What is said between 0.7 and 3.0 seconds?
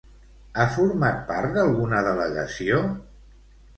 format part d'alguna delegació?